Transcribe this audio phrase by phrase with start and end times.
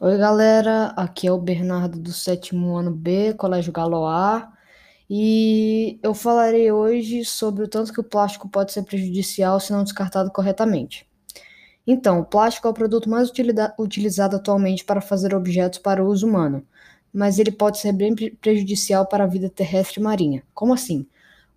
[0.00, 0.92] Oi, galera.
[0.96, 4.52] Aqui é o Bernardo do sétimo ano B, Colégio Galoá,
[5.10, 9.82] e eu falarei hoje sobre o tanto que o plástico pode ser prejudicial se não
[9.82, 11.04] descartado corretamente.
[11.84, 13.28] Então, o plástico é o produto mais
[13.76, 16.64] utilizado atualmente para fazer objetos para uso humano,
[17.12, 20.44] mas ele pode ser bem prejudicial para a vida terrestre e marinha.
[20.54, 21.08] Como assim?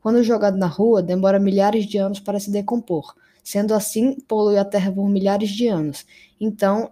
[0.02, 3.14] Quando jogado na rua, demora milhares de anos para se decompor.
[3.44, 6.08] Sendo assim, polui a Terra por milhares de anos.
[6.40, 6.92] Então,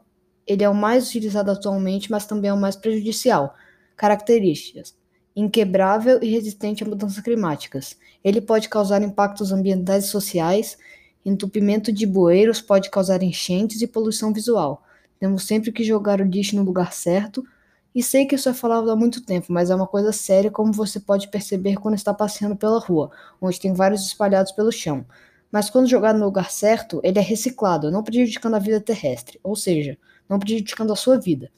[0.50, 3.54] ele é o mais utilizado atualmente, mas também é o mais prejudicial.
[3.96, 4.96] Características:
[5.36, 7.96] inquebrável e resistente a mudanças climáticas.
[8.24, 10.78] Ele pode causar impactos ambientais e sociais.
[11.24, 14.84] Entupimento de bueiros pode causar enchentes e poluição visual.
[15.20, 17.46] Temos sempre que jogar o lixo no lugar certo.
[17.94, 20.72] E sei que isso é falado há muito tempo, mas é uma coisa séria, como
[20.72, 23.12] você pode perceber quando está passeando pela rua,
[23.42, 25.06] onde tem vários espalhados pelo chão.
[25.52, 29.40] Mas quando jogado no lugar certo, ele é reciclado, não prejudicando a vida terrestre.
[29.44, 29.98] Ou seja,
[30.30, 31.52] não prejudicando a sua vida.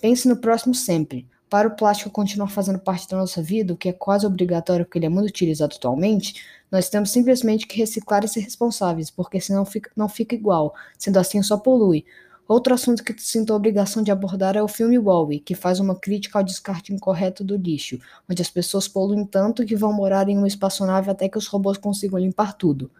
[0.00, 1.28] Pense no próximo sempre.
[1.48, 4.98] Para o plástico continuar fazendo parte da nossa vida, o que é quase obrigatório porque
[4.98, 9.64] ele é muito utilizado atualmente, nós temos simplesmente que reciclar e ser responsáveis, porque senão
[9.64, 12.04] fica, não fica igual, sendo assim só polui.
[12.48, 15.94] Outro assunto que sinto a obrigação de abordar é o filme Wall-E, que faz uma
[15.94, 17.98] crítica ao descarte incorreto do lixo,
[18.28, 21.78] onde as pessoas poluem tanto que vão morar em uma espaçonave até que os robôs
[21.78, 22.90] consigam limpar tudo.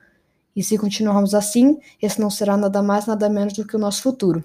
[0.56, 4.00] E se continuarmos assim, esse não será nada mais nada menos do que o nosso
[4.00, 4.44] futuro.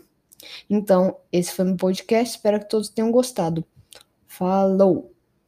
[0.70, 2.36] Então, esse foi meu podcast.
[2.36, 3.64] Espero que todos tenham gostado.
[4.28, 5.14] Falou!